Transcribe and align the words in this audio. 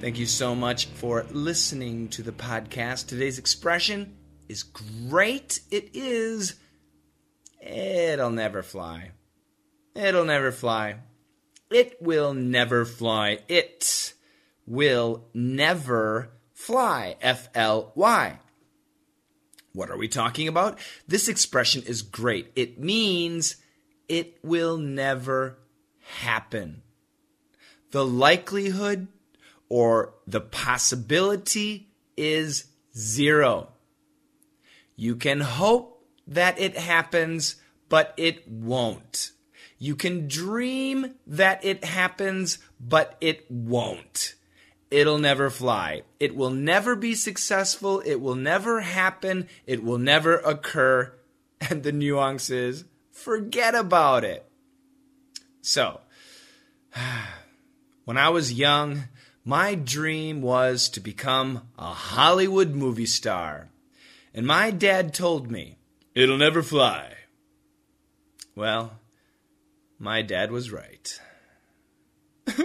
Thank 0.00 0.18
you 0.18 0.24
so 0.24 0.54
much 0.54 0.86
for 0.86 1.26
listening 1.30 2.08
to 2.08 2.22
the 2.22 2.32
podcast. 2.32 3.06
Today's 3.06 3.38
expression 3.38 4.16
is 4.48 4.62
great. 4.62 5.60
It 5.70 5.90
is. 5.92 6.54
It'll 7.60 8.30
never 8.30 8.62
fly. 8.62 9.10
It'll 9.94 10.24
never 10.24 10.52
fly. 10.52 11.00
It 11.70 11.98
will 12.00 12.32
never 12.32 12.86
fly. 12.86 13.40
It 13.46 14.14
will 14.66 15.28
never 15.34 16.30
fly. 16.54 17.16
F 17.20 17.50
L 17.54 17.92
Y. 17.94 18.38
What 19.74 19.90
are 19.90 19.98
we 19.98 20.08
talking 20.08 20.48
about? 20.48 20.78
This 21.06 21.28
expression 21.28 21.82
is 21.82 22.00
great. 22.00 22.50
It 22.56 22.80
means 22.80 23.56
it 24.08 24.38
will 24.42 24.78
never 24.78 25.58
happen. 26.22 26.80
The 27.90 28.06
likelihood 28.06 29.08
or 29.70 30.12
the 30.26 30.40
possibility 30.42 31.88
is 32.16 32.66
zero. 32.94 33.68
You 34.96 35.16
can 35.16 35.40
hope 35.40 36.04
that 36.26 36.60
it 36.60 36.76
happens, 36.76 37.56
but 37.88 38.12
it 38.18 38.46
won't. 38.46 39.30
You 39.78 39.96
can 39.96 40.28
dream 40.28 41.14
that 41.26 41.64
it 41.64 41.84
happens, 41.84 42.58
but 42.78 43.16
it 43.22 43.50
won't. 43.50 44.34
It'll 44.90 45.18
never 45.18 45.48
fly. 45.48 46.02
It 46.18 46.36
will 46.36 46.50
never 46.50 46.96
be 46.96 47.14
successful. 47.14 48.02
It 48.04 48.16
will 48.16 48.34
never 48.34 48.80
happen. 48.80 49.48
It 49.66 49.82
will 49.82 49.98
never 49.98 50.36
occur. 50.38 51.14
And 51.68 51.82
the 51.82 51.92
nuance 51.92 52.48
is 52.48 52.84
forget 53.12 53.74
about 53.74 54.24
it. 54.24 54.46
So, 55.60 56.00
when 58.06 58.16
I 58.16 58.30
was 58.30 58.54
young, 58.54 59.04
my 59.44 59.74
dream 59.74 60.42
was 60.42 60.88
to 60.90 61.00
become 61.00 61.68
a 61.78 61.92
Hollywood 61.92 62.74
movie 62.74 63.06
star. 63.06 63.68
And 64.34 64.46
my 64.46 64.70
dad 64.70 65.12
told 65.14 65.50
me, 65.50 65.78
it'll 66.14 66.38
never 66.38 66.62
fly. 66.62 67.14
Well, 68.54 68.98
my 69.98 70.22
dad 70.22 70.50
was 70.50 70.70
right. 70.70 71.20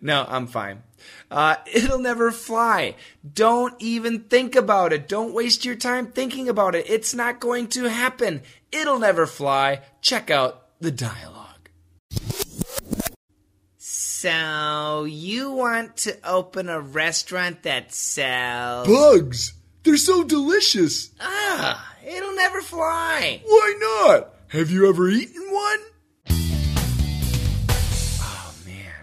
no, 0.00 0.24
I'm 0.28 0.46
fine. 0.46 0.82
Uh, 1.30 1.56
it'll 1.72 1.98
never 1.98 2.30
fly. 2.30 2.94
Don't 3.30 3.74
even 3.80 4.20
think 4.20 4.54
about 4.54 4.92
it. 4.92 5.08
Don't 5.08 5.34
waste 5.34 5.64
your 5.64 5.74
time 5.74 6.06
thinking 6.06 6.48
about 6.48 6.74
it. 6.74 6.88
It's 6.88 7.14
not 7.14 7.40
going 7.40 7.68
to 7.68 7.88
happen. 7.88 8.42
It'll 8.70 8.98
never 8.98 9.26
fly. 9.26 9.80
Check 10.00 10.30
out 10.30 10.68
the 10.80 10.90
dialogue. 10.90 11.43
So, 14.24 15.04
you 15.04 15.50
want 15.50 15.98
to 15.98 16.16
open 16.26 16.70
a 16.70 16.80
restaurant 16.80 17.64
that 17.64 17.92
sells. 17.92 18.88
Bugs! 18.88 19.52
They're 19.82 19.98
so 19.98 20.24
delicious! 20.24 21.10
Ah, 21.20 21.94
it'll 22.02 22.34
never 22.34 22.62
fly. 22.62 23.42
Why 23.44 23.74
not? 23.78 24.34
Have 24.48 24.70
you 24.70 24.88
ever 24.88 25.10
eaten 25.10 25.42
one? 25.52 25.78
Oh, 28.18 28.54
man. 28.64 28.94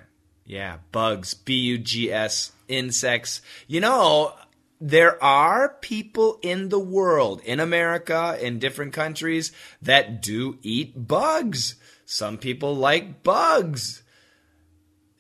Yeah, 0.44 0.78
bugs. 0.92 1.36
B 1.36 1.54
U 1.54 1.78
G 1.78 2.12
S. 2.12 2.54
Insects. 2.68 3.44
You 3.68 3.80
know, 3.80 4.34
there 4.80 5.24
are 5.24 5.70
people 5.82 6.40
in 6.42 6.70
the 6.70 6.80
world, 6.80 7.44
in 7.46 7.60
America, 7.60 8.40
in 8.42 8.58
different 8.58 8.94
countries, 8.94 9.52
that 9.84 10.24
do 10.24 10.58
eat 10.64 11.08
bugs. 11.08 11.76
Some 12.08 12.40
people 12.40 12.76
like 12.76 13.22
bugs 13.22 14.01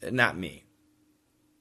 not 0.09 0.38
me. 0.38 0.63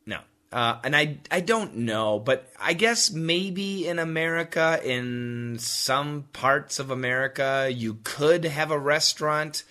No. 0.06 0.20
Uh, 0.52 0.78
and 0.84 0.96
I, 0.96 1.18
I 1.30 1.40
don't 1.40 1.76
know, 1.78 2.18
but 2.18 2.50
I 2.60 2.72
guess 2.72 3.10
maybe 3.10 3.86
in 3.86 3.98
America, 3.98 4.80
in 4.84 5.56
some 5.58 6.28
parts 6.32 6.78
of 6.78 6.90
America, 6.90 7.68
you 7.72 7.98
could 8.02 8.44
have 8.44 8.70
a 8.70 8.78
restaurant 8.78 9.64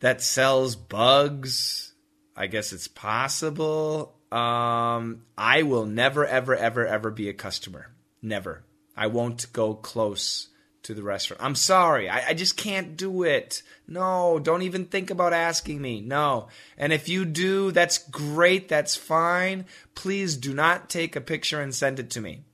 that 0.00 0.22
sells 0.22 0.76
bugs. 0.76 1.92
I 2.36 2.48
guess 2.48 2.72
it's 2.72 2.88
possible. 2.88 4.16
Um, 4.32 5.22
I 5.38 5.62
will 5.62 5.86
never, 5.86 6.26
ever, 6.26 6.56
ever, 6.56 6.86
ever 6.86 7.10
be 7.10 7.28
a 7.28 7.34
customer. 7.34 7.94
Never. 8.20 8.64
I 8.96 9.06
won't 9.06 9.52
go 9.52 9.74
close 9.74 10.48
to 10.84 10.94
the 10.94 11.02
restaurant. 11.02 11.42
I'm 11.42 11.54
sorry. 11.54 12.08
I, 12.08 12.28
I, 12.28 12.34
just 12.34 12.56
can't 12.56 12.96
do 12.96 13.22
it. 13.22 13.62
No, 13.88 14.38
don't 14.38 14.62
even 14.62 14.84
think 14.84 15.10
about 15.10 15.32
asking 15.32 15.80
me. 15.80 16.00
No. 16.00 16.48
And 16.78 16.92
if 16.92 17.08
you 17.08 17.24
do, 17.24 17.72
that's 17.72 17.98
great. 17.98 18.68
That's 18.68 18.94
fine. 18.94 19.64
Please 19.94 20.36
do 20.36 20.54
not 20.54 20.88
take 20.88 21.16
a 21.16 21.20
picture 21.20 21.60
and 21.60 21.74
send 21.74 21.98
it 21.98 22.10
to 22.10 22.20
me. 22.20 22.44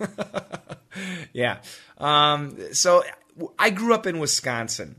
yeah. 1.32 1.58
Um, 1.98 2.56
so 2.72 3.04
I 3.58 3.70
grew 3.70 3.92
up 3.92 4.06
in 4.06 4.18
Wisconsin. 4.18 4.96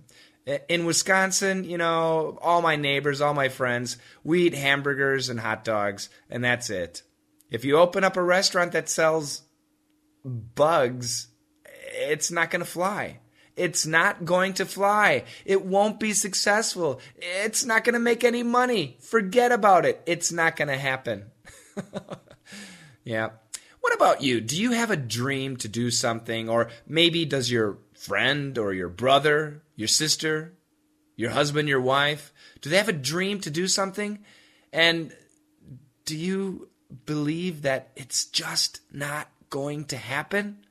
In 0.67 0.85
Wisconsin, 0.85 1.63
you 1.63 1.77
know, 1.77 2.37
all 2.41 2.61
my 2.61 2.75
neighbors, 2.75 3.21
all 3.21 3.33
my 3.33 3.47
friends, 3.47 3.97
we 4.23 4.47
eat 4.47 4.53
hamburgers 4.53 5.29
and 5.29 5.39
hot 5.39 5.63
dogs, 5.63 6.09
and 6.29 6.43
that's 6.43 6.69
it. 6.69 7.03
If 7.51 7.63
you 7.63 7.77
open 7.77 8.03
up 8.03 8.17
a 8.17 8.23
restaurant 8.23 8.71
that 8.71 8.89
sells 8.89 9.43
bugs, 10.25 11.27
it's 11.81 12.31
not 12.31 12.51
going 12.51 12.61
to 12.61 12.69
fly. 12.69 13.19
It's 13.55 13.85
not 13.85 14.25
going 14.25 14.53
to 14.53 14.65
fly. 14.65 15.25
It 15.45 15.65
won't 15.65 15.99
be 15.99 16.13
successful. 16.13 17.01
It's 17.17 17.65
not 17.65 17.83
going 17.83 17.93
to 17.93 17.99
make 17.99 18.23
any 18.23 18.43
money. 18.43 18.97
Forget 19.01 19.51
about 19.51 19.85
it. 19.85 20.01
It's 20.05 20.31
not 20.31 20.55
going 20.55 20.69
to 20.69 20.77
happen. 20.77 21.25
yeah. 23.03 23.29
What 23.81 23.93
about 23.93 24.21
you? 24.21 24.41
Do 24.41 24.59
you 24.59 24.71
have 24.71 24.91
a 24.91 24.95
dream 24.95 25.57
to 25.57 25.67
do 25.67 25.91
something? 25.91 26.47
Or 26.47 26.69
maybe 26.87 27.25
does 27.25 27.51
your 27.51 27.77
friend 27.93 28.57
or 28.57 28.73
your 28.73 28.89
brother, 28.89 29.63
your 29.75 29.87
sister, 29.87 30.53
your 31.15 31.31
husband, 31.31 31.67
your 31.67 31.81
wife, 31.81 32.33
do 32.61 32.69
they 32.69 32.77
have 32.77 32.89
a 32.89 32.93
dream 32.93 33.39
to 33.41 33.49
do 33.49 33.67
something? 33.67 34.19
And 34.71 35.13
do 36.05 36.15
you 36.15 36.69
believe 37.05 37.63
that 37.63 37.91
it's 37.95 38.25
just 38.25 38.81
not 38.91 39.27
going 39.49 39.85
to 39.85 39.97
happen? 39.97 40.65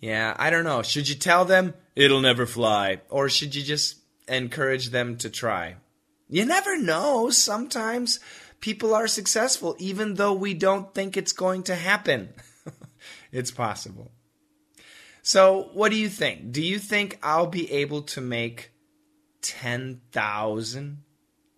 Yeah, 0.00 0.34
I 0.38 0.50
don't 0.50 0.64
know. 0.64 0.82
Should 0.82 1.08
you 1.08 1.14
tell 1.14 1.44
them 1.44 1.74
it'll 1.96 2.20
never 2.20 2.46
fly? 2.46 3.00
Or 3.10 3.28
should 3.28 3.54
you 3.54 3.62
just 3.62 3.96
encourage 4.28 4.90
them 4.90 5.16
to 5.18 5.30
try? 5.30 5.76
You 6.28 6.44
never 6.44 6.78
know. 6.78 7.30
Sometimes 7.30 8.20
people 8.60 8.94
are 8.94 9.06
successful 9.06 9.76
even 9.78 10.14
though 10.14 10.34
we 10.34 10.54
don't 10.54 10.94
think 10.94 11.16
it's 11.16 11.32
going 11.32 11.64
to 11.64 11.74
happen. 11.74 12.32
it's 13.32 13.50
possible. 13.50 14.12
So, 15.22 15.70
what 15.74 15.90
do 15.90 15.96
you 15.96 16.08
think? 16.08 16.52
Do 16.52 16.62
you 16.62 16.78
think 16.78 17.18
I'll 17.22 17.48
be 17.48 17.70
able 17.70 18.02
to 18.02 18.20
make 18.20 18.70
10,000 19.42 21.02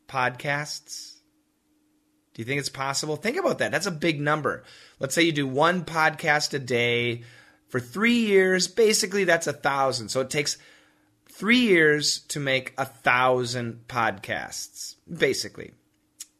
podcasts? 0.08 1.18
Do 2.34 2.42
you 2.42 2.44
think 2.44 2.58
it's 2.58 2.68
possible? 2.68 3.16
Think 3.16 3.36
about 3.36 3.58
that. 3.58 3.70
That's 3.70 3.86
a 3.86 3.92
big 3.92 4.20
number. 4.20 4.64
Let's 4.98 5.14
say 5.14 5.22
you 5.22 5.32
do 5.32 5.46
one 5.46 5.84
podcast 5.84 6.54
a 6.54 6.58
day 6.58 7.22
for 7.70 7.80
three 7.80 8.26
years, 8.26 8.68
basically 8.68 9.24
that's 9.24 9.46
a 9.46 9.52
thousand. 9.52 10.10
So 10.10 10.20
it 10.20 10.28
takes 10.30 10.58
three 11.30 11.60
years 11.60 12.20
to 12.28 12.40
make 12.40 12.74
a 12.76 12.84
thousand 12.84 13.84
podcasts, 13.88 14.96
basically. 15.10 15.72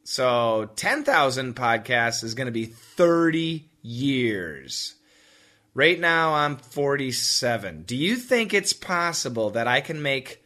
So 0.05 0.71
10,000 0.75 1.55
podcasts 1.55 2.25
is 2.25 2.35
going 2.35 2.47
to 2.47 2.53
be 2.53 2.67
30 2.67 3.71
years. 3.81 4.97
Right 5.73 6.01
now, 6.01 6.35
I'm 6.35 6.57
47. 6.57 7.85
Do 7.85 7.97
you 7.97 8.17
think 8.17 8.53
it's 8.53 8.73
possible 8.73 9.51
that 9.51 9.69
I 9.69 9.81
can 9.81 10.03
make 10.03 10.45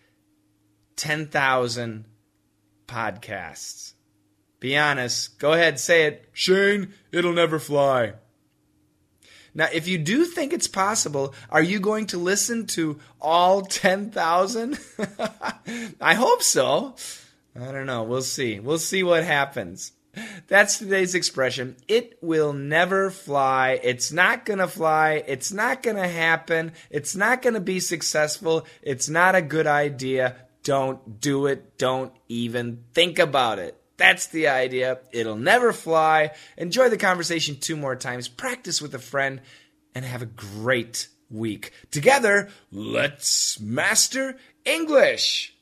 10,000 0.96 2.04
podcasts? 2.86 3.94
Be 4.60 4.76
honest. 4.76 5.38
Go 5.38 5.52
ahead, 5.54 5.80
say 5.80 6.04
it. 6.04 6.28
Shane, 6.32 6.92
it'll 7.10 7.32
never 7.32 7.58
fly. 7.58 8.14
Now, 9.54 9.68
if 9.72 9.86
you 9.86 9.98
do 9.98 10.24
think 10.24 10.52
it's 10.52 10.66
possible, 10.66 11.34
are 11.48 11.62
you 11.62 11.78
going 11.78 12.06
to 12.06 12.18
listen 12.18 12.66
to 12.68 12.98
all 13.20 13.62
10,000? 13.62 14.78
I 16.00 16.14
hope 16.14 16.42
so. 16.42 16.96
I 17.54 17.70
don't 17.70 17.86
know. 17.86 18.02
We'll 18.02 18.22
see. 18.22 18.58
We'll 18.58 18.78
see 18.78 19.04
what 19.04 19.22
happens. 19.22 19.92
That's 20.48 20.78
today's 20.78 21.14
expression. 21.14 21.76
It 21.88 22.18
will 22.20 22.52
never 22.52 23.10
fly. 23.10 23.80
It's 23.82 24.12
not 24.12 24.44
going 24.44 24.58
to 24.58 24.68
fly. 24.68 25.22
It's 25.26 25.52
not 25.52 25.82
going 25.82 25.96
to 25.96 26.08
happen. 26.08 26.72
It's 26.90 27.16
not 27.16 27.42
going 27.42 27.54
to 27.54 27.60
be 27.60 27.80
successful. 27.80 28.66
It's 28.82 29.08
not 29.08 29.34
a 29.34 29.42
good 29.42 29.66
idea. 29.66 30.36
Don't 30.62 31.20
do 31.20 31.46
it. 31.46 31.78
Don't 31.78 32.12
even 32.28 32.84
think 32.92 33.18
about 33.18 33.58
it. 33.58 33.80
That's 33.96 34.26
the 34.28 34.48
idea. 34.48 34.98
It'll 35.12 35.36
never 35.36 35.72
fly. 35.72 36.32
Enjoy 36.56 36.88
the 36.88 36.96
conversation 36.96 37.56
two 37.60 37.76
more 37.76 37.96
times. 37.96 38.28
Practice 38.28 38.82
with 38.82 38.94
a 38.94 38.98
friend 38.98 39.40
and 39.94 40.04
have 40.04 40.22
a 40.22 40.26
great 40.26 41.08
week. 41.30 41.72
Together, 41.90 42.48
let's 42.72 43.60
master 43.60 44.36
English. 44.64 45.54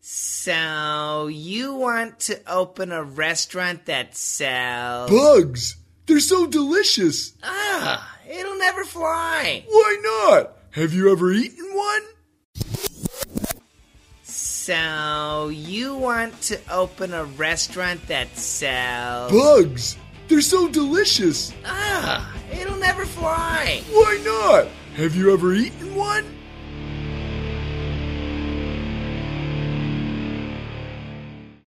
So, 0.00 1.28
you 1.32 1.74
want 1.74 2.20
to 2.20 2.40
open 2.46 2.92
a 2.92 3.02
restaurant 3.02 3.86
that 3.86 4.16
sells. 4.16 5.10
Bugs! 5.10 5.76
They're 6.06 6.20
so 6.20 6.46
delicious! 6.46 7.32
Ah, 7.42 8.16
it'll 8.28 8.58
never 8.58 8.84
fly. 8.84 9.64
Why 9.66 9.96
not? 10.30 10.56
Have 10.70 10.92
you 10.92 11.10
ever 11.10 11.32
eaten 11.32 11.65
So, 14.66 15.48
you 15.54 15.94
want 15.94 16.42
to 16.42 16.58
open 16.68 17.14
a 17.14 17.22
restaurant 17.22 18.04
that 18.08 18.36
sells. 18.36 19.30
Bugs! 19.30 19.96
They're 20.26 20.40
so 20.40 20.66
delicious! 20.66 21.52
Ah, 21.64 22.36
it'll 22.50 22.74
never 22.74 23.06
fly. 23.06 23.80
Why 23.92 24.20
not? 24.24 24.66
Have 24.96 25.14
you 25.14 25.32
ever 25.32 25.54
eaten 25.54 25.94
one? 25.94 26.24